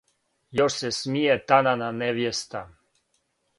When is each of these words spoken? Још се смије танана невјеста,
Још 0.59 0.77
се 0.83 0.89
смије 0.99 1.35
танана 1.53 1.91
невјеста, 1.99 2.65